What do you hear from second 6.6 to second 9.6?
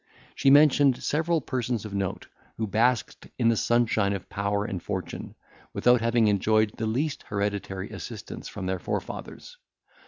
the least hereditary assistance from their forefathers.